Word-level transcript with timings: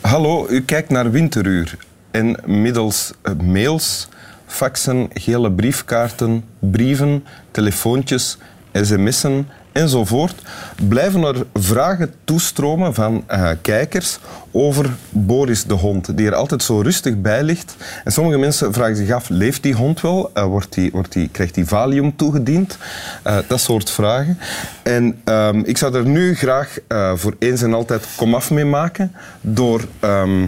Hallo, 0.00 0.46
u 0.48 0.62
kijkt 0.62 0.90
naar 0.90 1.10
Winteruur. 1.10 1.76
En 2.10 2.36
middels 2.44 3.12
eh, 3.22 3.34
mails, 3.34 4.08
faxen, 4.46 5.08
gele 5.12 5.52
briefkaarten, 5.52 6.44
brieven, 6.58 7.24
telefoontjes, 7.50 8.38
sms'en 8.72 9.48
enzovoort 9.72 10.42
blijven 10.88 11.22
er 11.22 11.46
vragen 11.54 12.14
toestromen 12.24 12.94
van 12.94 13.24
eh, 13.26 13.50
kijkers 13.62 14.18
over 14.50 14.90
Boris 15.10 15.64
de 15.64 15.74
hond, 15.74 16.16
die 16.16 16.26
er 16.26 16.34
altijd 16.34 16.62
zo 16.62 16.80
rustig 16.80 17.20
bij 17.20 17.42
ligt. 17.42 17.76
En 18.04 18.12
sommige 18.12 18.38
mensen 18.38 18.72
vragen 18.72 18.96
zich 18.96 19.10
af, 19.10 19.28
leeft 19.28 19.62
die 19.62 19.74
hond 19.74 20.00
wel? 20.00 20.30
Eh, 20.34 20.44
wordt 20.44 20.74
die, 20.74 20.90
wordt 20.90 21.12
die, 21.12 21.28
krijgt 21.28 21.54
die 21.54 21.66
valium 21.66 22.16
toegediend? 22.16 22.78
Eh, 23.22 23.36
dat 23.48 23.60
soort 23.60 23.90
vragen. 23.90 24.38
En 24.82 25.20
ehm, 25.24 25.58
ik 25.64 25.78
zou 25.78 25.94
er 25.94 26.06
nu 26.06 26.34
graag 26.34 26.78
voor 27.14 27.34
eens 27.38 27.62
en 27.62 27.74
altijd 27.74 28.06
komaf 28.16 28.50
mee 28.50 28.64
maken 28.64 29.12
door... 29.40 29.84
ehm, 30.00 30.46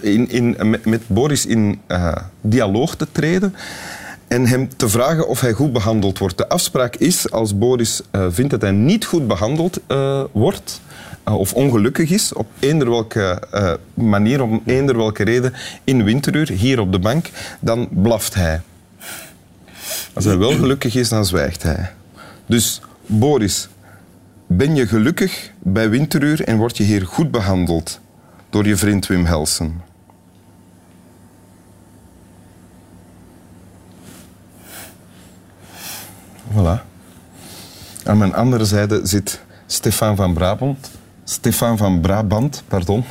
in, 0.00 0.30
in, 0.30 0.56
met, 0.70 0.86
met 0.86 1.02
Boris 1.06 1.46
in 1.46 1.80
dialoog 2.40 2.96
te 2.96 3.06
treden 3.12 3.54
en 4.28 4.46
hem 4.46 4.76
te 4.76 4.88
vragen 4.88 5.28
of 5.28 5.40
hij 5.40 5.52
goed 5.52 5.72
behandeld 5.72 6.18
wordt. 6.18 6.36
De 6.38 6.48
afspraak 6.48 6.96
is, 6.96 7.30
als 7.30 7.58
Boris 7.58 8.02
eh, 8.10 8.26
vindt 8.30 8.50
dat 8.50 8.60
hij 8.60 8.70
niet 8.70 9.04
goed 9.04 9.26
behandeld 9.26 9.80
eh, 9.86 10.24
wordt, 10.32 10.80
eh, 11.24 11.38
of 11.38 11.52
ongelukkig 11.52 12.10
is, 12.10 12.32
op 12.32 12.46
eender 12.58 12.90
welke 12.90 13.42
manier, 13.94 14.42
om 14.42 14.62
eender 14.66 14.96
welke 14.96 15.24
reden, 15.24 15.52
in 15.84 16.04
winteruur, 16.04 16.50
hier 16.50 16.80
op 16.80 16.92
de 16.92 16.98
bank, 16.98 17.30
dan 17.60 17.88
blaft 17.90 18.34
hij. 18.34 18.60
Als 20.12 20.24
hij 20.24 20.38
wel 20.38 20.52
gelukkig 20.52 20.94
is, 20.94 21.08
dan 21.08 21.26
zwijgt 21.26 21.62
hij. 21.62 21.92
Dus 22.46 22.80
Boris, 23.06 23.68
ben 24.46 24.74
je 24.74 24.86
gelukkig 24.86 25.50
bij 25.58 25.90
winteruur 25.90 26.44
en 26.44 26.56
word 26.56 26.76
je 26.76 26.84
hier 26.84 27.06
goed 27.06 27.30
behandeld 27.30 28.00
door 28.50 28.66
je 28.66 28.76
vriend 28.76 29.06
Wim 29.06 29.24
Helsen? 29.24 29.82
Voilà. 36.54 36.84
Aan 38.14 38.20
mijn 38.20 38.34
andere 38.34 38.64
zijde 38.64 39.00
zit 39.02 39.40
Stefan 39.66 40.16
van 40.16 40.34
Brabant. 40.34 40.90
Stefan 41.24 41.76
van 41.76 42.00
Brabant, 42.00 42.62
pardon. 42.68 43.04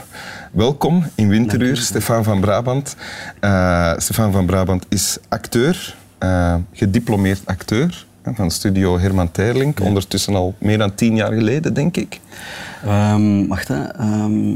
Welkom 0.51 1.03
in 1.15 1.27
Winteruur, 1.27 1.77
Stefan 1.77 2.23
van 2.23 2.39
Brabant. 2.39 2.95
Eh, 3.39 3.93
Stefan 3.97 4.31
van 4.31 4.45
Brabant 4.45 4.85
is 4.89 5.17
acteur, 5.29 5.95
eh, 6.17 6.55
gediplomeerd 6.71 7.45
acteur 7.45 8.05
van 8.33 8.51
studio 8.51 8.99
Herman 8.99 9.31
Terlink. 9.31 9.79
Ondertussen 9.79 10.35
al 10.35 10.55
meer 10.57 10.77
dan 10.77 10.95
tien 10.95 11.15
jaar 11.15 11.33
geleden, 11.33 11.73
denk 11.73 11.97
ik. 11.97 12.19
Ehm, 12.85 13.47
wacht, 13.47 13.67
hè. 13.67 13.83
Ehm, 13.83 14.55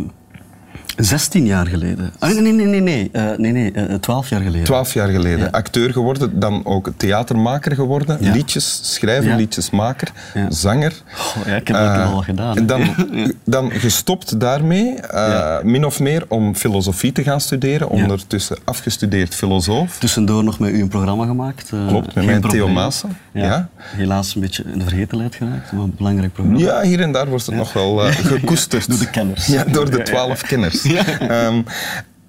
16 0.97 1.45
jaar 1.45 1.67
geleden. 1.67 2.11
Ah, 2.19 2.29
nee, 2.31 2.41
nee, 2.41 2.51
nee, 2.53 2.65
nee. 2.65 2.81
nee. 2.81 3.09
Eh, 3.11 3.37
nee, 3.37 3.51
nee 3.51 3.71
eh, 3.71 3.95
12 3.95 4.29
jaar 4.29 4.41
geleden. 4.41 4.63
Twaalf 4.63 4.93
jaar 4.93 5.07
geleden. 5.09 5.39
Ja. 5.39 5.47
Acteur 5.51 5.91
geworden, 5.91 6.39
dan 6.39 6.65
ook 6.65 6.91
theatermaker 6.97 7.75
geworden. 7.75 8.17
Ja. 8.21 8.31
Liedjes 8.31 8.79
schrijven, 8.93 9.29
Ja. 9.29 9.35
liedjesmaker, 9.35 10.11
zanger. 10.49 10.93
Oh, 11.37 11.45
ja, 11.47 11.55
ik 11.55 11.67
heb 11.67 11.77
dat 11.77 11.85
Eh, 11.95 12.13
al 12.13 12.21
gedaan. 12.21 12.65
Dan, 12.65 12.81
dan 13.45 13.71
gestopt 13.71 14.39
daarmee, 14.39 14.93
eh, 14.95 15.61
min 15.63 15.85
of 15.85 15.99
meer 15.99 16.23
om 16.27 16.55
filosofie 16.55 17.11
te 17.11 17.23
gaan 17.23 17.41
studeren. 17.41 17.89
Ondertussen 17.89 18.57
afgestudeerd 18.63 19.35
filosoof. 19.35 19.97
Tussendoor 19.99 20.43
nog 20.43 20.59
met 20.59 20.71
u 20.73 20.81
een 20.81 20.87
programma 20.87 21.25
gemaakt. 21.25 21.71
eh, 21.73 21.87
Klopt, 21.87 22.15
met 22.15 22.25
mijn. 22.25 22.41
Theo 22.41 22.67
Maassen. 22.67 23.17
Ja. 23.33 23.69
Helaas 23.77 24.35
een 24.35 24.41
beetje 24.41 24.63
in 24.73 24.77
de 24.79 24.83
vergetelheid 24.85 25.35
geraakt, 25.35 25.71
maar 25.71 25.83
een 25.83 25.93
belangrijk 25.97 26.33
programma. 26.33 26.59
Ja, 26.59 26.81
hier 26.81 26.99
en 26.99 27.11
daar 27.11 27.27
wordt 27.27 27.45
het 27.45 27.55
nog 27.55 27.73
wel 27.73 28.05
eh, 28.05 28.15
gekoesterd. 28.33 28.89
Door 28.89 28.99
de 28.99 29.09
kenners. 29.09 29.45
Ja, 29.47 29.63
door 29.63 29.89
de 29.91 30.01
twaalf 30.03 30.41
kenners. 30.41 30.85
Ehm, 31.19 31.61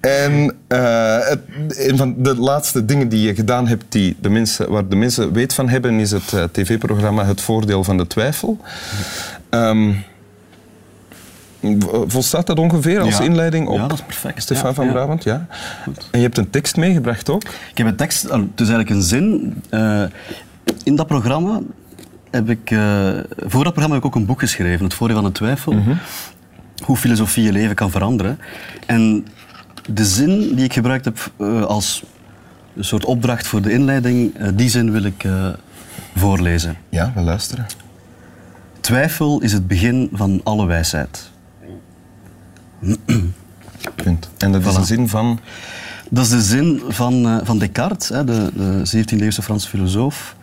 en 0.01 0.55
eh, 0.69 1.19
het, 1.21 1.41
een 1.89 1.97
van 1.97 2.15
de 2.19 2.35
laatste 2.37 2.85
dingen 2.85 3.09
die 3.09 3.27
je 3.27 3.35
gedaan 3.35 3.67
hebt, 3.67 3.85
die 3.89 4.17
de 4.21 4.29
mensen, 4.29 4.71
waar 4.71 4.89
de 4.89 4.97
mensen 4.97 5.33
weet 5.33 5.55
van 5.55 5.69
hebben, 5.69 6.01
is 6.01 6.11
het 6.11 6.33
eh, 6.33 6.45
tv-programma 6.53 7.25
Het 7.25 7.41
Voordeel 7.41 7.85
van 7.85 7.97
de 7.97 8.07
Twijfel. 8.07 8.59
Ehm, 9.51 9.93
vo- 11.79 12.05
volstaat 12.09 12.47
dat 12.47 12.59
ongeveer 12.59 13.01
als 13.01 13.19
Ja. 13.19 13.25
inleiding 13.25 13.69
op 13.69 13.77
Ja, 13.77 13.87
dat 13.87 13.99
is 13.99 14.05
perfect. 14.05 14.43
Stefan 14.43 14.69
Ja, 14.69 14.75
van. 14.75 14.89
Brabant? 14.91 15.25
Ja. 15.25 15.47
En 16.11 16.19
je 16.19 16.25
hebt 16.25 16.39
een 16.39 16.51
tekst 16.51 16.77
meegebracht 16.77 17.31
ook? 17.31 17.43
Ik 17.71 17.79
heb 17.79 17.87
een 17.87 17.97
tekst, 17.97 18.23
het 18.23 18.33
is 18.61 18.69
eigenlijk 18.69 18.91
een 18.91 19.03
zin. 19.03 19.55
eh, 19.71 20.03
in 20.85 20.97
dat 20.97 21.07
programma 21.07 21.61
heb 22.31 22.51
ik, 22.51 22.61
voor 23.47 23.65
dat 23.65 23.73
programma 23.73 23.89
heb 23.89 23.99
ik 23.99 24.05
ook 24.05 24.15
een 24.15 24.27
boek 24.27 24.41
geschreven, 24.41 24.85
Het 24.85 24.95
Voordeel 24.95 25.17
van 25.17 25.25
de 25.27 25.33
Twijfel. 25.33 25.73
Mhm. 25.73 25.93
Hoe 26.89 26.97
filosofie 26.97 27.45
je 27.45 27.53
leven 27.53 27.75
kan 27.75 27.91
veranderen. 27.91 28.39
En 28.87 29.27
de 29.93 30.05
zin 30.05 30.55
die 30.55 30.65
ik 30.65 30.73
gebruikt 30.73 31.05
heb 31.05 31.33
eh, 31.37 31.65
als 31.65 32.03
een 32.77 32.85
soort 32.85 33.05
opdracht 33.05 33.47
voor 33.47 33.63
de 33.63 33.73
inleiding, 33.73 34.35
eh, 34.35 34.49
die 34.55 34.69
zin 34.69 34.91
wil 34.91 35.03
ik 35.03 35.25
eh, 35.25 35.49
voorlezen. 36.17 36.77
Ja, 36.89 37.13
we 37.15 37.21
luisteren. 37.21 37.67
Twijfel 38.81 39.41
is 39.41 39.53
het 39.53 39.67
begin 39.67 40.09
van 40.13 40.41
alle 40.45 40.67
wijsheid. 40.67 41.31
Punt. 43.95 44.29
En 44.39 44.53
dat 44.53 44.67
is 44.67 44.75
een 44.75 44.85
zin 44.85 45.09
van... 45.09 45.41
Dat 46.11 46.25
is 46.25 46.31
de 46.31 46.43
zin 46.43 46.83
van, 46.89 47.41
van 47.45 47.59
Descartes, 47.59 48.09
hè, 48.09 48.25
de, 48.25 48.51
de 48.55 48.83
17e-eeuwse 48.97 49.43
Franse 49.43 49.69
filosoof 49.69 50.37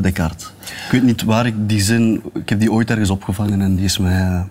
Descartes. 0.00 0.52
Ik 0.84 0.90
weet 0.90 1.02
niet 1.02 1.22
waar 1.22 1.46
ik 1.46 1.54
die 1.68 1.80
zin... 1.80 2.22
Ik 2.34 2.48
heb 2.48 2.60
die 2.60 2.72
ooit 2.72 2.90
ergens 2.90 3.10
opgevangen 3.10 3.60
en 3.60 3.74
die 3.74 3.84
is 3.84 3.98
mij 3.98 4.44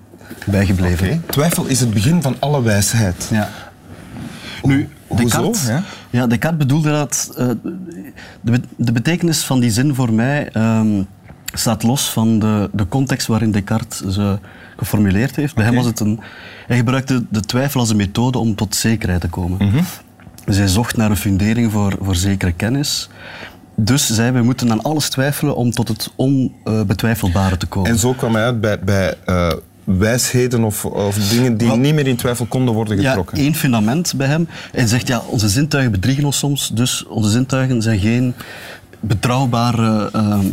bijgebleven. 0.46 1.24
Twijfel 1.26 1.66
is 1.66 1.80
het 1.80 1.94
begin 1.94 2.22
van 2.22 2.36
alle 2.40 2.62
wijsheid. 2.62 3.28
Ja. 3.32 3.50
Nu, 4.64 4.90
Hoezo, 5.08 5.24
Descartes, 5.24 5.68
ja? 5.68 5.84
ja? 6.10 6.28
Descartes 6.28 6.60
bedoelde 6.60 6.90
dat... 6.90 7.34
eh, 7.38 7.50
de, 8.42 8.62
de 8.76 8.92
betekenis 8.92 9.44
van 9.44 9.60
die 9.60 9.72
zin 9.72 9.96
voor 9.96 10.14
mij 10.14 10.50
ehm, 10.52 11.04
staat 11.54 11.84
los 11.84 12.10
van 12.10 12.40
de, 12.40 12.70
de 12.74 12.88
context 12.88 13.28
waarin 13.28 13.52
Descartes 13.52 14.00
ze 14.00 14.40
geformuleerd 14.78 15.36
heeft. 15.36 15.56
Bij 15.56 15.66
hem 15.66 15.76
was 15.76 15.86
het 15.86 16.00
een... 16.00 16.20
Hij 16.68 16.78
gebruikte 16.78 17.26
de 17.30 17.42
twijfel 17.42 17.80
als 17.80 17.90
een 17.90 17.96
methode 17.96 18.38
om 18.38 18.56
tot 18.56 18.76
zekerheid 18.76 19.22
te 19.22 19.30
komen. 19.30 19.68
Mhm. 19.68 19.84
Dus 20.46 20.58
hij 20.58 20.68
zocht 20.68 20.98
naar 20.98 21.10
een 21.10 21.18
fundering 21.18 21.72
voor, 21.72 21.96
voor 22.02 22.16
zekere 22.16 22.52
kennis. 22.52 23.10
Dus 23.76 24.08
zei, 24.08 24.32
we 24.32 24.42
moeten 24.42 24.72
aan 24.72 24.82
alles 24.82 25.10
twijfelen 25.10 25.56
om 25.56 25.72
tot 25.72 25.88
het 25.88 26.12
onbetwijfelbare 26.16 27.58
te 27.58 27.66
komen. 27.66 27.92
En 27.92 28.00
zo 28.00 28.14
kwam 28.14 28.34
hij 28.36 28.44
uit 28.44 28.62
bij, 28.62 28.80
bij 28.80 29.18
eh, 29.26 29.52
wijsheden 29.84 30.64
of, 30.64 30.86
of 30.86 31.16
dingen 31.16 31.58
die 31.58 31.72
niet 31.72 31.94
meer 31.94 32.08
in 32.08 32.16
twijfel 32.16 32.46
konden 32.46 32.74
worden 32.74 33.02
Ja, 33.02 33.08
getrokken. 33.10 33.38
één 33.38 33.56
fundament 33.56 34.14
bij 34.18 34.28
hem. 34.28 34.48
Hij 34.72 34.88
zegt, 34.88 35.08
ja, 35.08 35.22
onze 35.28 35.50
zintuigen 35.50 35.92
bedriegen 35.92 36.26
ons 36.26 36.38
soms, 36.38 36.72
dus 36.74 37.06
onze 37.08 37.30
zintuigen 37.30 37.82
zijn 37.82 38.00
geen 38.00 38.34
betrouwbare... 39.00 40.10
ehm, 40.14 40.46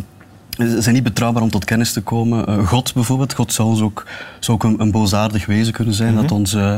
zijn 0.78 0.94
niet 0.94 1.02
betrouwbaar 1.02 1.42
om 1.42 1.50
tot 1.50 1.64
kennis 1.64 1.92
te 1.92 2.00
komen. 2.00 2.46
Eh, 2.46 2.66
God 2.66 2.94
bijvoorbeeld, 2.94 3.34
God 3.34 3.52
zou, 3.52 3.68
ons 3.68 3.80
ook, 3.80 4.06
zou 4.40 4.56
ook 4.56 4.64
een, 4.64 4.80
een 4.80 4.90
boosaardig 4.90 5.46
wezen 5.46 5.72
kunnen 5.72 5.94
zijn 5.94 6.14
dat, 6.14 6.30
ons, 6.30 6.54
eh, 6.54 6.74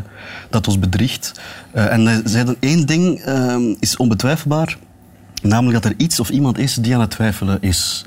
dat 0.50 0.66
ons 0.66 0.78
bedriegt. 0.78 1.40
Eh, 1.70 1.92
en 1.92 2.06
hij 2.06 2.20
zei 2.24 2.44
dat 2.44 2.56
één 2.60 2.86
ding 2.86 3.24
is 3.80 3.96
onbetwijfelbaar, 3.96 4.76
namelijk 5.42 5.82
dat 5.82 5.92
er 5.92 5.98
iets 5.98 6.20
of 6.20 6.30
iemand 6.30 6.58
is 6.58 6.74
die 6.74 6.94
aan 6.94 7.00
het 7.00 7.10
twijfelen 7.10 7.58
is. 7.60 8.04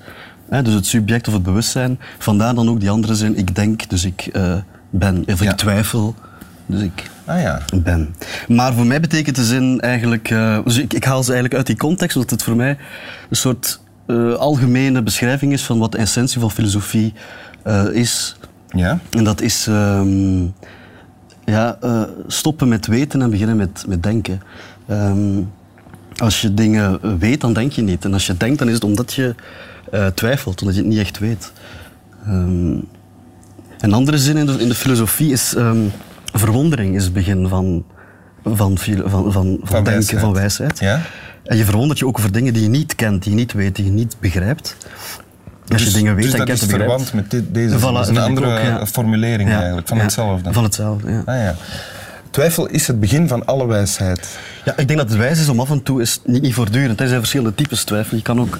Hè, 0.50 0.62
dus 0.62 0.74
het 0.74 0.86
subject 0.86 1.28
of 1.28 1.34
het 1.34 1.44
bewustzijn. 1.44 2.00
Vandaar 2.18 2.56
dan 2.56 2.70
ook 2.70 2.80
die 2.80 2.90
andere 2.90 3.16
zin, 3.16 3.38
ik 3.38 3.56
denk, 3.56 3.90
dus 3.90 4.06
ik 4.06 4.30
eh, 4.34 4.54
ben. 4.90 5.24
Of 5.28 5.42
ik 5.42 5.52
twijfel, 5.52 6.16
dus 6.66 6.82
ik 6.82 7.14
Ah 7.26 7.42
ja. 7.42 7.62
ben. 7.84 8.16
Maar 8.48 8.74
voor 8.74 8.86
mij 8.86 9.00
betekent 9.00 9.36
de 9.36 9.44
zin 9.44 9.80
eigenlijk... 9.80 10.30
eh, 10.30 10.60
dus 10.64 10.78
ik, 10.78 10.94
ik 10.94 11.04
haal 11.04 11.24
ze 11.24 11.32
eigenlijk 11.32 11.56
uit 11.56 11.68
die 11.68 11.78
context, 11.78 12.16
omdat 12.16 12.32
het 12.32 12.44
voor 12.44 12.56
mij 12.56 12.78
een 13.30 13.36
soort 13.36 13.80
eh, 14.06 14.34
algemene 14.34 15.04
beschrijving 15.04 15.54
is 15.54 15.64
van 15.64 15.80
wat 15.80 15.92
de 15.92 15.98
essentie 15.98 16.40
van 16.40 16.52
filosofie 16.52 17.14
is. 17.92 18.38
Ja? 18.68 19.00
En 19.10 19.24
dat 19.24 19.42
is 19.42 19.68
ehm, 19.68 20.44
ja, 21.46 21.78
stoppen 22.28 22.68
met 22.68 22.88
weten 22.88 23.22
en 23.22 23.30
beginnen 23.30 23.56
met, 23.56 23.84
met 23.88 24.04
denken. 24.04 24.42
Ehm, 24.88 25.42
als 26.18 26.42
je 26.42 26.54
dingen 26.54 27.18
weet, 27.20 27.42
dan 27.42 27.54
denk 27.54 27.72
je 27.72 27.82
niet. 27.82 28.06
En 28.06 28.14
als 28.14 28.26
je 28.26 28.38
denkt, 28.38 28.60
dan 28.60 28.68
is 28.68 28.74
het 28.74 28.84
omdat 28.84 29.14
je 29.14 29.36
eh, 29.96 30.08
twijfelt, 30.08 30.62
omdat 30.62 30.76
je 30.76 30.82
het 30.82 30.90
niet 30.92 31.00
echt 31.00 31.20
weet. 31.20 31.52
Ehm, 32.26 32.78
een 33.80 33.94
andere 33.94 34.18
zin 34.18 34.38
in 34.38 34.46
de, 34.46 34.60
in 34.60 34.68
de 34.68 34.76
filosofie 34.76 35.32
is 35.32 35.56
ehm, 35.56 35.78
verwondering 36.34 36.96
is 36.96 37.04
het 37.04 37.14
begin 37.14 37.48
van, 37.48 37.86
van, 38.44 38.78
van, 38.78 38.78
van, 39.06 39.32
van, 39.32 39.60
Van 39.64 39.84
denken, 39.84 39.84
wijsheid. 39.94 40.20
van 40.22 40.34
wijsheid. 40.34 40.80
Ja? 40.80 41.02
En 41.44 41.58
je 41.58 41.64
verwondert 41.66 42.00
je 42.00 42.06
ook 42.08 42.18
over 42.18 42.32
dingen 42.32 42.54
die 42.54 42.64
je 42.64 42.70
niet 42.70 42.96
kent, 42.96 43.24
die 43.24 43.32
je 43.32 43.38
niet 43.38 43.54
weet, 43.54 43.76
die 43.76 43.86
je 43.86 43.92
niet 43.92 44.16
begrijpt. 44.20 44.78
Als 45.68 45.84
je 45.84 45.92
dingen 45.92 46.14
weet, 46.16 46.24
dus 46.24 46.32
dan 46.32 46.40
dat 46.40 46.48
kent 46.50 46.62
is 46.62 46.66
je 46.70 46.78
begrijpt. 46.78 47.04
verwant 47.04 47.14
met 47.14 47.32
dit, 47.32 47.54
deze. 47.54 47.78
Voilà, 47.80 47.82
dat 47.82 48.02
is 48.02 48.08
een 48.08 48.18
andere 48.18 48.48
ook, 48.48 48.60
ja. 48.64 48.86
formulering 48.86 49.50
Ja. 49.50 49.58
eigenlijk, 49.58 49.88
van 49.88 50.00
hetzelfde. 50.00 50.54
Van 50.54 50.64
hetzelfde, 50.64 51.12
ja. 51.12 51.22
Ah, 51.26 51.36
ja. 51.36 51.56
Twijfel 52.36 52.66
is 52.68 52.88
het 52.88 53.00
begin 53.00 53.28
van 53.28 53.46
alle 53.46 53.68
wijsheid. 53.68 54.38
Ja, 54.66 54.78
ik 54.78 54.88
denk 54.88 55.00
dat 55.00 55.10
het 55.10 55.18
wijs 55.18 55.40
is 55.40 55.50
om 55.50 55.60
af 55.60 55.70
en 55.70 55.84
toe, 55.84 56.02
is 56.02 56.20
niet, 56.26 56.42
niet 56.42 56.54
voortdurend. 56.54 57.00
Er 57.02 57.08
zijn 57.08 57.20
verschillende 57.20 57.56
types 57.56 57.84
twijfel. 57.84 58.18
Je 58.18 58.24
kan 58.24 58.40
ook, 58.40 58.58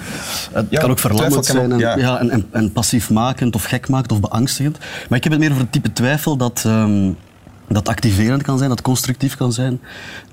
het 0.52 0.66
Ja, 0.70 0.80
kan 0.80 0.90
ook 0.90 0.98
verlammend 0.98 1.46
zijn 1.46 1.72
en, 1.72 1.78
ja. 1.78 1.96
ja. 1.98 2.18
en, 2.20 2.30
en, 2.30 2.46
en 2.50 2.72
passiefmakend 2.72 3.54
of 3.54 3.64
gekmakend 3.64 4.12
of 4.12 4.20
beangstigend. 4.20 4.78
Maar 5.08 5.18
ik 5.18 5.24
heb 5.24 5.32
het 5.32 5.40
meer 5.40 5.50
over 5.50 5.62
het 5.62 5.72
type 5.72 5.92
twijfel 5.92 6.36
dat, 6.36 6.62
ehm, 6.66 7.10
dat 7.68 7.88
activerend 7.88 8.42
kan 8.42 8.58
zijn, 8.58 8.70
dat 8.70 8.82
constructief 8.82 9.36
kan 9.36 9.52
zijn, 9.52 9.80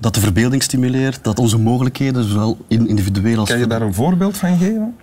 dat 0.00 0.14
de 0.14 0.20
verbeelding 0.20 0.62
stimuleert, 0.62 1.18
dat 1.22 1.38
onze 1.38 1.58
mogelijkheden, 1.58 2.24
zowel 2.28 2.58
in- 2.68 2.88
individueel 2.88 3.38
als... 3.38 3.48
Kan 3.48 3.58
je 3.58 3.66
daar 3.66 3.82
een 3.82 3.94
voorbeeld 3.94 4.36
van 4.36 4.58
geven? 4.58 4.94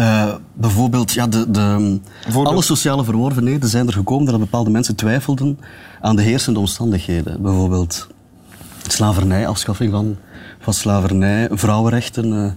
Eh, 0.00 0.34
bijvoorbeeld, 0.52 1.12
ja, 1.12 1.26
de, 1.26 1.50
de, 1.50 2.00
alle 2.32 2.62
sociale 2.62 3.04
verworvenheden 3.04 3.68
zijn 3.68 3.86
er 3.86 3.92
gekomen 3.92 4.26
dat 4.26 4.40
bepaalde 4.40 4.70
mensen 4.70 4.94
twijfelden 4.94 5.58
aan 6.00 6.16
de 6.16 6.22
heersende 6.22 6.58
omstandigheden. 6.58 7.42
Bijvoorbeeld 7.42 8.08
slavernij, 8.86 9.46
afschaffing 9.46 9.90
van, 9.90 10.16
van 10.58 10.74
slavernij, 10.74 11.48
vrouwenrechten, 11.50 12.44
eh, 12.44 12.50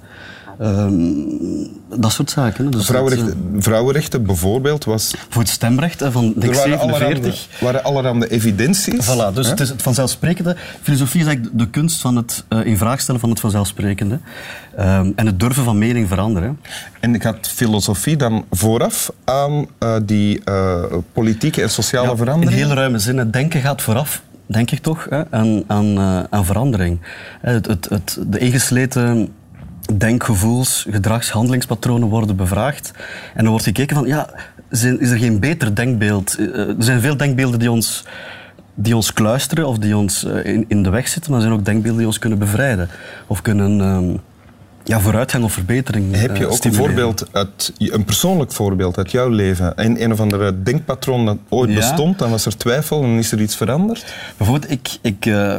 ehm, 0.59 2.00
dat 2.00 2.11
soort 2.11 2.29
zaken. 2.29 2.71
Dus 2.71 2.85
dat, 2.85 3.25
Vrouwenrechten, 3.57 4.25
bijvoorbeeld 4.25 4.83
was... 4.83 5.13
eh, 5.13 5.19
voor 5.29 5.41
het 5.41 5.51
stemrecht 5.51 6.03
van 6.11 6.33
denk 6.35 6.53
Er 6.55 6.59
waren 6.59 6.79
allerhande, 6.79 7.05
47. 7.05 7.59
waren 7.59 7.83
allerhande 7.83 8.29
evidenties. 8.29 9.05
Voilà, 9.05 9.33
dus 9.33 9.45
hè? 9.45 9.51
het 9.51 9.59
is 9.59 9.69
het 9.69 9.81
vanzelfsprekende. 9.81 10.55
Filosofie 10.81 11.21
is 11.21 11.27
eigenlijk 11.27 11.57
de 11.57 11.69
kunst 11.69 12.01
van 12.01 12.15
het 12.15 12.44
uh, 12.50 12.65
in 12.65 12.77
vraag 12.77 13.00
stellen 13.00 13.19
van 13.19 13.29
het 13.29 13.39
vanzelfsprekende. 13.39 14.19
Um, 14.79 15.13
en 15.15 15.25
het 15.25 15.39
durven 15.39 15.63
van 15.63 15.77
mening 15.77 16.07
veranderen. 16.07 16.59
En 17.00 17.21
gaat 17.21 17.47
filosofie 17.47 18.17
dan 18.17 18.45
vooraf 18.50 19.11
aan 19.23 19.65
uh, 19.79 19.95
die 20.05 20.41
uh, 20.45 20.83
politieke 21.13 21.61
en 21.61 21.69
sociale 21.69 22.09
ja, 22.09 22.15
verandering? 22.15 22.51
In 22.51 22.63
hele 22.63 22.73
ruime 22.73 23.00
zin. 23.00 23.17
Het 23.17 23.33
denken 23.33 23.61
gaat 23.61 23.81
vooraf, 23.81 24.21
denk 24.45 24.71
ik 24.71 24.79
toch, 24.79 25.07
hè, 25.09 25.23
aan, 25.29 25.63
aan, 25.67 26.00
aan 26.29 26.45
verandering. 26.45 27.00
Het, 27.41 27.67
het, 27.67 27.89
het, 27.89 28.17
de 28.27 28.39
ingesleten 28.39 29.29
denkgevoels, 29.98 30.86
gedrags, 30.90 31.30
handelingspatronen 31.30 32.07
worden 32.07 32.36
bevraagd. 32.36 32.92
En 33.34 33.42
dan 33.42 33.50
wordt 33.50 33.66
gekeken 33.66 33.95
van, 33.95 34.07
ja, 34.07 34.30
is 34.69 34.84
er 34.84 35.18
geen 35.18 35.40
beter 35.40 35.75
denkbeeld? 35.75 36.36
Eh, 36.40 36.45
Er 36.68 36.75
zijn 36.78 37.01
veel 37.01 37.18
denkbeelden 37.18 37.60
die 37.60 37.72
ons 37.72 38.06
die 38.75 38.95
ons 38.95 39.13
kluisteren 39.13 39.68
of 39.68 39.78
die 39.78 39.98
ons 39.98 40.24
in, 40.24 40.66
in 40.68 40.84
de 40.84 40.90
weg 40.90 41.07
zitten, 41.07 41.31
maar 41.31 41.40
er 41.40 41.45
zijn 41.48 41.60
ook 41.60 41.66
denkbeelden 41.66 41.98
die 41.98 42.07
ons 42.07 42.19
kunnen 42.19 42.40
bevrijden 42.40 42.90
of 43.28 43.42
kunnen 43.42 43.80
um, 43.80 44.19
ja, 44.84 45.00
vooruitgang 45.00 45.44
of 45.44 45.54
verbetering 45.54 46.16
Heb 46.16 46.38
je 46.38 46.48
ook 46.48 46.63
een 46.63 46.74
voorbeeld 46.74 47.28
uit, 47.31 47.74
een 47.78 48.06
persoonlijk 48.06 48.51
voorbeeld 48.51 48.98
uit 48.98 49.12
jouw 49.12 49.30
leven? 49.30 49.75
In 49.75 49.96
een 50.00 50.12
of 50.12 50.19
andere 50.19 50.63
denkpatroon 50.63 51.25
dat 51.25 51.38
ooit 51.50 51.69
Ja. 51.69 51.75
bestond, 51.75 52.19
dan 52.19 52.30
was 52.30 52.46
er 52.46 52.57
twijfel 52.57 53.04
en 53.04 53.10
is 53.10 53.31
er 53.31 53.42
iets 53.42 53.56
veranderd? 53.56 54.13
Bijvoorbeeld, 54.38 54.72
ik, 54.72 54.98
ik, 55.01 55.25
uh, 55.25 55.57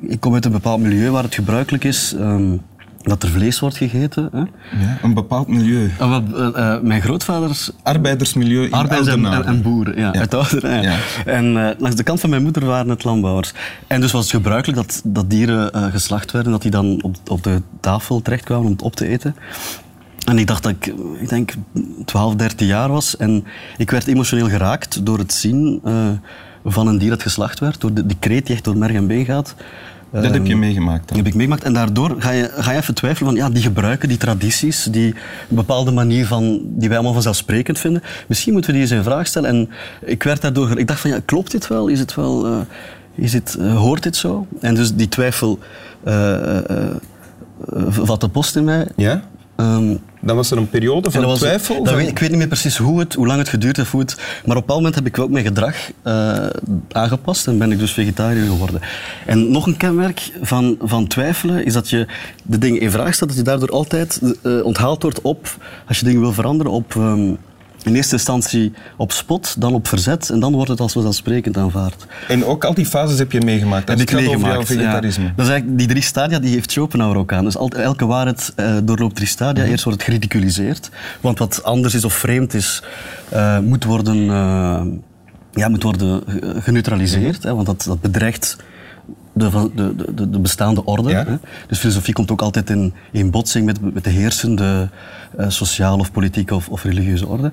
ik 0.00 0.20
kom 0.20 0.34
uit 0.34 0.44
een 0.44 0.52
bepaald 0.52 0.80
milieu 0.80 1.10
waar 1.10 1.22
het 1.22 1.34
gebruikelijk 1.34 1.84
is 1.84 2.12
um, 2.18 2.62
dat 3.02 3.22
er 3.22 3.28
vlees 3.28 3.60
wordt 3.60 3.76
gegeten. 3.76 4.28
Hè? 4.32 4.38
Ja, 4.38 4.98
een 5.02 5.14
bepaald 5.14 5.48
milieu. 5.48 5.90
Uh, 6.00 6.18
uh, 6.34 6.80
mijn 6.80 7.02
grootvaders... 7.02 7.70
Arbeidersmilieu 7.82 8.64
in 8.64 8.72
Arbeiders 8.72 9.08
en, 9.08 9.26
en, 9.26 9.44
en, 9.44 9.62
boeren, 9.62 9.96
ja. 9.96 10.12
Ja. 10.12 10.20
Uit 10.20 10.34
Oudenaarde. 10.34 10.88
Ja. 10.88 10.96
En 11.24 11.44
uh, 11.44 11.68
langs 11.78 11.96
de 11.96 12.02
kant 12.02 12.20
van 12.20 12.30
mijn 12.30 12.42
moeder 12.42 12.64
waren 12.64 12.88
het 12.88 13.04
landbouwers. 13.04 13.52
En 13.86 14.00
dus 14.00 14.12
was 14.12 14.22
het 14.22 14.34
gebruikelijk 14.34 14.78
dat, 14.78 15.00
dat 15.04 15.30
dieren 15.30 15.92
geslacht 15.92 16.30
werden, 16.30 16.52
dat 16.52 16.62
die 16.62 16.70
dan 16.70 17.02
op, 17.02 17.16
op 17.26 17.42
de 17.42 17.62
tafel 17.80 18.22
terechtkwamen 18.22 18.66
om 18.66 18.72
het 18.72 18.82
op 18.82 18.96
te 18.96 19.06
eten. 19.06 19.36
En 20.24 20.38
ik 20.38 20.46
dacht 20.46 20.62
dat 20.62 20.72
ik, 20.72 20.94
ik 21.20 21.28
denk, 21.28 21.52
12, 22.04 22.34
13 22.34 22.66
jaar 22.66 22.88
was. 22.88 23.16
En 23.16 23.44
ik 23.76 23.90
werd 23.90 24.06
emotioneel 24.06 24.48
geraakt 24.48 25.06
door 25.06 25.18
het 25.18 25.32
zien 25.32 25.80
van 26.64 26.86
een 26.86 26.98
dier 26.98 27.10
dat 27.10 27.22
geslacht 27.22 27.58
werd. 27.58 27.80
Door 27.80 27.92
de, 27.92 28.06
die 28.06 28.16
kreet 28.20 28.46
die 28.46 28.54
echt 28.54 28.64
door 28.64 28.76
merg 28.76 28.92
en 28.92 29.06
been 29.06 29.24
gaat. 29.24 29.54
Dat 30.12 30.32
heb 30.32 30.46
je 30.46 30.56
meegemaakt 30.56 31.08
dan? 31.08 31.16
heb 31.16 31.26
ik 31.26 31.34
meegemaakt. 31.34 31.64
En 31.64 31.72
daardoor 31.72 32.14
ga 32.18 32.30
je, 32.30 32.50
ga 32.54 32.70
je 32.72 32.78
even 32.78 32.94
twijfelen 32.94 33.30
van, 33.30 33.40
ja, 33.40 33.50
die 33.50 33.62
gebruiken, 33.62 34.08
die 34.08 34.16
tradities, 34.16 34.84
die 34.84 35.14
een 35.48 35.56
bepaalde 35.56 35.90
manier 35.90 36.26
van, 36.26 36.60
die 36.64 36.88
wij 36.88 36.96
allemaal 36.96 37.12
vanzelfsprekend 37.12 37.78
vinden. 37.78 38.02
Misschien 38.28 38.52
moeten 38.52 38.70
we 38.70 38.76
die 38.76 38.86
eens 38.86 38.96
in 38.96 39.02
vraag 39.02 39.26
stellen. 39.26 39.48
En 39.50 39.70
ik 40.00 40.22
werd 40.22 40.40
daardoor, 40.40 40.78
ik 40.78 40.86
dacht 40.86 41.00
van, 41.00 41.10
ja, 41.10 41.18
klopt 41.24 41.50
dit 41.50 41.66
wel? 41.66 41.88
Is 41.88 41.98
het 41.98 42.14
wel, 42.14 42.48
uh, 42.48 42.56
is 43.14 43.32
het, 43.32 43.56
uh, 43.60 43.76
hoort 43.76 44.02
dit 44.02 44.16
zo? 44.16 44.46
En 44.60 44.74
dus 44.74 44.94
die 44.94 45.08
twijfel 45.08 45.58
uh, 46.04 46.58
vat 47.88 48.20
de 48.20 48.28
post 48.28 48.56
in 48.56 48.64
mij. 48.64 48.88
Ja? 48.96 49.22
Um, 49.62 50.00
dan 50.20 50.36
was 50.36 50.50
er 50.50 50.56
een 50.56 50.68
periode 50.68 51.10
van 51.10 51.34
twijfel? 51.34 51.84
Weet, 51.84 52.08
ik 52.08 52.18
weet 52.18 52.28
niet 52.28 52.38
meer 52.38 52.46
precies 52.46 52.76
hoe, 52.76 52.98
het, 52.98 53.14
hoe 53.14 53.26
lang 53.26 53.38
het 53.38 53.48
geduurd 53.48 53.76
heeft. 53.76 53.90
Hoe 53.90 54.00
het, 54.00 54.16
maar 54.16 54.24
op 54.24 54.46
een 54.46 54.54
bepaald 54.54 54.78
moment 54.78 54.94
heb 54.94 55.06
ik 55.06 55.18
ook 55.18 55.30
mijn 55.30 55.44
gedrag 55.44 55.74
uh, 56.04 56.46
aangepast 56.92 57.46
en 57.46 57.58
ben 57.58 57.72
ik 57.72 57.78
dus 57.78 57.92
vegetariër 57.92 58.46
geworden. 58.46 58.80
En 59.26 59.50
nog 59.50 59.66
een 59.66 59.76
kenmerk 59.76 60.32
van, 60.42 60.76
van 60.80 61.06
twijfelen 61.06 61.64
is 61.64 61.72
dat 61.72 61.90
je 61.90 62.06
de 62.42 62.58
dingen 62.58 62.80
in 62.80 62.90
vraag 62.90 63.14
stelt, 63.14 63.30
dat 63.30 63.38
je 63.38 63.44
daardoor 63.44 63.70
altijd 63.70 64.20
uh, 64.42 64.64
onthaald 64.64 65.02
wordt 65.02 65.20
op, 65.20 65.56
als 65.88 65.98
je 65.98 66.04
dingen 66.04 66.20
wil 66.20 66.32
veranderen, 66.32 66.72
op 66.72 66.94
um, 66.94 67.38
in 67.86 67.94
eerste 67.94 68.14
instantie 68.14 68.72
op 68.96 69.12
spot, 69.12 69.54
dan 69.58 69.74
op 69.74 69.88
verzet 69.88 70.30
en 70.30 70.40
dan 70.40 70.52
wordt 70.52 70.70
het 70.70 70.80
als 70.80 70.92
vanzelfsprekend 70.92 71.56
aanvaard. 71.56 72.06
En 72.28 72.44
ook 72.44 72.64
al 72.64 72.74
die 72.74 72.86
fases 72.86 73.18
heb 73.18 73.32
je 73.32 73.40
meegemaakt? 73.40 73.88
Heb 73.88 74.00
ik 74.00 74.12
meegemaakt, 74.12 74.66
vegetarisme? 74.66 75.24
Ja. 75.24 75.32
Dat 75.36 75.44
is 75.44 75.50
eigenlijk, 75.50 75.78
die 75.78 75.88
drie 75.88 76.02
stadia 76.02 76.38
die 76.38 76.54
heeft 76.54 76.70
Schopenhauer 76.70 77.16
ook 77.16 77.32
aan. 77.32 77.44
Dus 77.44 77.56
elke 77.56 78.06
waarheid 78.06 78.52
uh, 78.56 78.76
doorloopt 78.84 79.14
drie 79.14 79.28
stadia. 79.28 79.64
Eerst 79.64 79.84
wordt 79.84 79.98
het 79.98 80.08
geridiculiseerd, 80.08 80.90
want 81.20 81.38
wat 81.38 81.62
anders 81.62 81.94
is 81.94 82.04
of 82.04 82.14
vreemd 82.14 82.54
is, 82.54 82.82
uh, 83.32 83.58
moet 83.58 83.84
worden, 83.84 84.16
uh, 84.16 84.82
ja, 85.52 85.68
moet 85.68 85.82
worden 85.82 86.22
geneutraliseerd, 86.62 87.42
hè, 87.42 87.54
want 87.54 87.66
dat, 87.66 87.84
dat 87.86 88.00
bedreigt 88.00 88.56
de, 89.32 89.70
de, 89.74 90.14
de, 90.14 90.30
de, 90.30 90.38
bestaande 90.38 90.84
orde. 90.84 91.08
Ja. 91.08 91.24
Hè. 91.24 91.36
Dus 91.66 91.78
filosofie 91.78 92.14
komt 92.14 92.30
ook 92.30 92.42
altijd 92.42 92.70
in, 92.70 92.94
in 93.10 93.30
botsing 93.30 93.66
met, 93.66 93.94
met 93.94 94.04
de 94.04 94.10
heersende 94.10 94.88
uh, 95.38 95.48
sociale 95.48 96.00
of 96.00 96.12
politieke 96.12 96.54
of, 96.54 96.68
of, 96.68 96.82
religieuze 96.82 97.26
orde. 97.26 97.52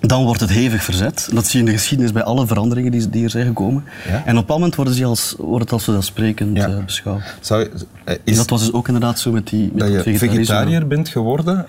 Dan 0.00 0.24
wordt 0.24 0.40
het 0.40 0.50
hevig 0.50 0.82
verzet. 0.84 1.28
Dat 1.32 1.46
zie 1.46 1.60
je 1.60 1.66
in 1.66 1.72
de 1.72 1.78
geschiedenis 1.78 2.12
bij 2.12 2.22
alle 2.22 2.46
veranderingen 2.46 2.92
die, 2.92 3.10
die 3.10 3.24
er 3.24 3.30
zijn 3.30 3.46
gekomen. 3.46 3.84
Ja. 4.08 4.12
En 4.12 4.20
op 4.20 4.26
een 4.26 4.34
bepaald 4.34 4.58
moment 4.58 4.74
wordt, 4.74 4.90
ze 4.90 5.04
als, 5.04 5.34
wordt 5.38 5.64
het 5.64 5.72
als 5.72 5.84
vanzelfsprekend 5.84 6.56
ja. 6.56 6.68
uh, 6.68 6.84
beschouwd. 6.84 7.22
Zou, 7.40 7.62
uh, 7.62 7.68
is, 8.04 8.18
en 8.24 8.34
dat 8.34 8.50
was 8.50 8.60
dus 8.60 8.72
ook 8.72 8.86
inderdaad 8.86 9.18
zo 9.18 9.32
met 9.32 9.48
die 9.48 9.70
met 9.74 9.92
Dat 9.92 10.04
je 10.04 10.18
vegetariër 10.18 10.86
bent 10.86 11.08
geworden, 11.08 11.66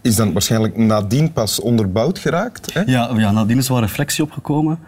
is 0.00 0.16
dan 0.16 0.32
waarschijnlijk 0.32 0.76
nadien 0.76 1.32
pas 1.32 1.60
onderbouwd 1.60 2.18
geraakt? 2.18 2.74
Hè? 2.74 2.80
Ja, 2.80 3.10
ja, 3.16 3.30
nadien 3.30 3.58
is 3.58 3.66
er 3.66 3.72
wel 3.72 3.82
reflectie 3.82 4.24
opgekomen. 4.24 4.78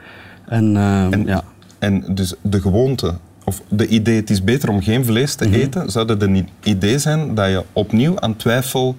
En, 0.47 0.77
en, 1.11 1.27
ja. 1.27 1.43
en 1.79 2.15
dus 2.15 2.35
de 2.43 2.61
gewoonte 2.61 3.15
of 3.49 3.63
de 3.69 3.87
idee, 3.87 4.17
het 4.17 4.31
is 4.31 4.45
beter 4.45 4.69
om 4.69 4.83
geen 4.83 5.05
vlees 5.05 5.35
te 5.35 5.47
mm 5.47 5.53
-hmm. 5.53 5.61
eten, 5.61 5.91
zou 5.91 6.07
dat 6.07 6.23
een 6.23 6.49
idee 6.63 6.99
zijn 6.99 7.35
dat 7.35 7.49
je 7.49 7.65
opnieuw 7.73 8.21
aan 8.21 8.37
twijfel 8.37 8.97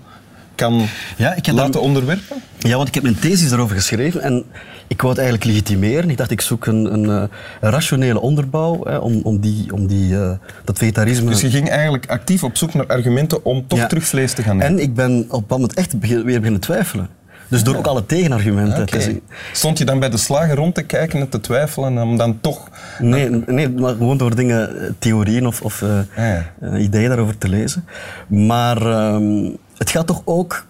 kan 0.55 0.85
ja, 1.17 1.35
ik 1.35 1.47
laten 1.47 1.71
dan, 1.71 1.81
onderwerpen? 1.81 2.37
Ja, 2.59 2.75
want 2.75 2.87
ik 2.87 2.93
heb 2.93 3.03
mijn 3.03 3.19
thesis 3.19 3.49
daarover 3.49 3.75
geschreven 3.75 4.21
en 4.21 4.45
ik 4.87 5.01
wou 5.01 5.13
het 5.13 5.21
eigenlijk 5.21 5.51
legitimeren. 5.51 6.09
Ik 6.09 6.17
dacht, 6.17 6.31
ik 6.31 6.41
zoek 6.41 6.65
een, 6.65 6.93
een, 6.93 7.03
een 7.03 7.29
rationele 7.59 8.19
onderbouw 8.19 8.83
hè, 8.83 8.97
om, 8.97 9.21
om, 9.23 9.39
die, 9.39 9.73
om 9.73 9.87
die, 9.87 10.13
uh, 10.13 10.31
dat 10.63 10.77
vegetarisme... 10.77 11.29
Dus 11.29 11.41
je 11.41 11.49
ging 11.49 11.69
eigenlijk 11.69 12.05
actief 12.09 12.43
op 12.43 12.57
zoek 12.57 12.73
naar 12.73 12.87
argumenten 12.87 13.45
om 13.45 13.67
toch 13.67 13.79
ja. 13.79 13.87
terug 13.87 14.05
vlees 14.05 14.33
te 14.33 14.43
gaan 14.43 14.61
eten? 14.61 14.67
En 14.67 14.79
ik 14.79 14.93
ben 14.93 15.25
op 15.29 15.49
dat 15.49 15.57
moment 15.59 15.77
echt 15.77 15.99
weer 15.99 16.23
beginnen 16.23 16.59
twijfelen. 16.59 17.09
Dus 17.49 17.63
door 17.63 17.75
ook 17.75 17.87
alle 17.87 18.05
tegenargumenten 18.05 18.81
okay. 18.81 19.21
Stond 19.51 19.77
je 19.77 19.85
dan 19.85 19.99
bij 19.99 20.09
de 20.09 20.17
slager 20.17 20.55
rond 20.55 20.75
te 20.75 20.81
kijken 20.81 21.19
en 21.19 21.29
te 21.29 21.39
twijfelen 21.39 21.97
om 21.97 22.17
dan 22.17 22.39
toch... 22.41 22.69
Nee, 22.99 23.29
nee 23.29 23.69
maar 23.69 23.95
gewoon 23.95 24.17
door 24.17 24.35
dingen, 24.35 24.95
theorieën 24.99 25.47
of, 25.47 25.61
of 25.61 25.81
uh, 25.81 25.89
ah, 25.89 26.05
ja. 26.15 26.45
uh, 26.61 26.83
ideeën 26.83 27.09
daarover 27.09 27.37
te 27.37 27.49
lezen. 27.49 27.85
Maar 28.27 28.81
uh, 28.87 29.49
het 29.77 29.89
gaat 29.89 30.07
toch 30.07 30.21
ook... 30.25 30.65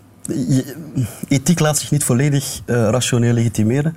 Ethiek 1.28 1.60
laat 1.60 1.78
zich 1.78 1.92
niet 1.92 2.04
volledig 2.04 2.60
uh, 2.66 2.76
rationeel 2.90 3.34
legitimeren. 3.34 3.96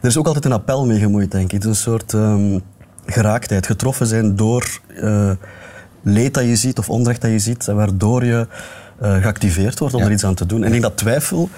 Er 0.00 0.08
is 0.08 0.16
ook 0.16 0.26
altijd 0.26 0.44
een 0.44 0.52
appel 0.52 0.86
mee 0.86 0.98
gemoeid, 0.98 1.30
denk 1.30 1.44
ik. 1.44 1.50
Het 1.50 1.62
is 1.62 1.68
een 1.68 1.74
soort 1.74 2.12
um, 2.12 2.62
geraaktheid, 3.06 3.66
getroffen 3.66 4.06
zijn 4.06 4.36
door 4.36 4.80
uh, 4.88 5.30
leed 6.02 6.34
dat 6.34 6.44
je 6.44 6.56
ziet 6.56 6.78
of 6.78 6.90
onrecht 6.90 7.20
dat 7.20 7.30
je 7.30 7.38
ziet, 7.38 7.64
waardoor 7.64 8.24
je 8.24 8.46
uh, 9.02 9.14
geactiveerd 9.22 9.78
wordt 9.78 9.94
om 9.94 10.00
Ja. 10.00 10.06
er 10.06 10.12
iets 10.12 10.24
aan 10.24 10.34
te 10.34 10.46
doen. 10.46 10.58
En 10.58 10.64
ik 10.64 10.70
denk 10.70 10.82
dat 10.82 10.96
twijfel, 10.96 11.48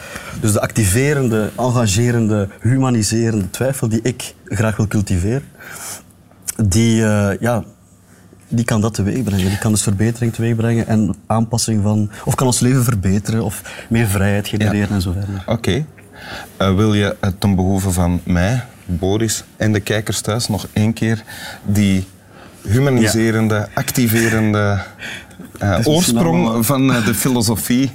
dus 0.41 0.53
de 0.53 0.61
activerende, 0.61 1.51
engagerende, 1.59 2.49
humaniserende 2.61 3.51
twijfel 3.51 3.89
die 3.89 4.01
ik 4.03 4.35
graag 4.45 4.77
wil 4.77 4.87
cultiveren, 4.87 5.43
die, 6.65 7.01
uh, 7.01 7.29
ja, 7.41 7.65
die 8.49 8.65
kan 8.65 8.81
dat 8.81 8.95
teweeg 8.95 9.23
brengen. 9.23 9.49
Die 9.49 9.59
kan 9.59 9.73
dus 9.73 9.83
verbetering 9.83 10.33
teweeg 10.35 10.57
brengen 10.57 10.87
en 10.87 11.15
aanpassing 11.27 11.83
van... 11.83 12.11
Of 12.25 12.35
kan 12.35 12.47
ons 12.47 12.61
leven 12.61 12.85
verbeteren 12.85 13.45
of 13.45 13.85
meer 13.89 14.07
vrijheid 14.07 14.49
genereren 14.49 14.89
Ja. 14.89 14.95
en 14.95 15.01
zo 15.01 15.13
verder. 15.13 15.43
Oké. 15.47 15.85
Uh, 16.63 16.75
wil 16.75 16.95
je 16.95 17.17
ten 17.39 17.55
behoeve 17.55 17.91
van 17.91 18.21
mij, 18.25 18.65
Boris 18.85 19.45
en 19.57 19.73
de 19.73 19.81
kijkers 19.81 20.21
thuis 20.21 20.49
nog 20.49 20.67
één 20.73 20.93
keer 20.93 21.23
die 21.65 22.07
humaniserende, 22.69 23.69
activerende 23.75 24.81
uh, 25.63 25.71
misschien 25.77 25.95
oorsprong 25.95 26.67
van 26.67 26.91
uh, 26.91 27.07
de 27.07 27.15
filosofie 27.15 27.91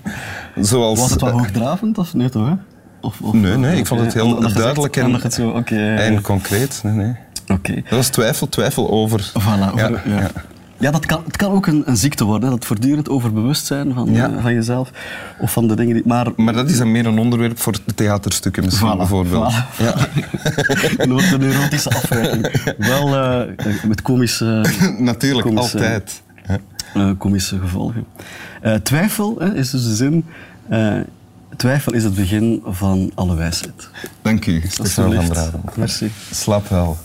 Zoals, 0.62 1.00
Was 1.00 1.10
het 1.12 1.22
wel 1.22 1.32
hoogdravend 1.32 1.98
of 1.98 2.12
toch? 2.32 2.48
Hè? 2.48 2.54
Of, 3.02 3.22
of, 3.22 3.34
Nee, 3.34 3.58
nee, 3.58 3.78
ik 3.78 3.88
vond 3.88 4.02
het 4.02 4.14
heel 4.14 4.54
duidelijk 4.54 4.96
en- 4.96 5.14
het 5.14 5.34
zo, 5.34 5.62
en 5.72 6.22
concreet. 6.22 6.80
Nee, 6.84 6.94
nee. 6.94 7.16
Oké. 7.48 7.74
Dat 7.74 7.84
was 7.90 8.08
twijfel, 8.08 8.50
twijfel 8.50 8.90
over. 8.90 9.32
Voilà, 9.42 9.44
Ja, 9.60 9.70
over- 9.74 10.02
ja. 10.06 10.20
ja. 10.20 10.30
Ja, 10.80 10.92
dat 10.92 11.06
kan, 11.06 11.22
het 11.26 11.38
kan 11.38 11.52
ook 11.52 11.68
een, 11.68 11.84
een 11.86 11.98
ziekte 11.98 12.24
worden, 12.24 12.50
hè, 12.50 12.56
dat 12.56 12.66
voortdurend 12.66 13.10
overbewust 13.10 13.66
zijn 13.66 13.94
van, 13.94 14.14
Ja. 14.14 14.30
eh, 14.30 14.42
van 14.42 14.54
jezelf 14.54 14.92
of 15.40 15.52
van 15.52 15.68
de 15.68 15.76
dingen 15.76 15.94
die. 15.94 16.04
Maar 16.06 16.28
Maar 16.36 16.54
dat 16.54 16.70
is 16.70 16.78
dan 16.78 16.92
meer 16.92 17.06
een 17.06 17.20
onderwerp 17.20 17.60
voor 17.60 17.74
theaterstukken 17.96 18.64
misschien, 18.64 18.94
Voilà, 18.94 18.98
bijvoorbeeld. 18.98 19.54
voilà. 19.54 19.78
Ja. 19.78 19.96
dan 20.98 21.12
wordt 21.16 21.32
een 21.32 21.40
neurotische 21.40 21.90
afwijking. 21.90 22.62
Wel 22.78 23.16
eh, 23.16 23.42
met 23.88 24.02
komische, 24.02 24.66
Natuurlijk, 25.00 25.48
Komische- 25.48 25.78
altijd. 25.78 26.22
Eh, 27.00 27.10
komische 27.18 27.60
gevolgen. 27.60 28.06
Eh, 28.62 28.74
twijfel 28.74 29.36
hè, 29.40 29.54
is 29.56 29.70
dus 29.70 29.84
de 29.84 29.96
zin. 29.96 30.26
eh, 30.70 30.96
twijfel 31.56 31.94
is 31.94 32.04
het 32.04 32.16
begin 32.16 32.62
van 32.66 33.12
alle 33.16 33.36
wijsheid. 33.36 33.90
Dank 34.22 34.46
u, 34.46 34.62
Stefan 34.68 35.14
van. 35.14 35.26
Draden. 35.26 35.62
Merci. 35.76 36.12
Slaap 36.32 36.68
wel. 36.68 36.98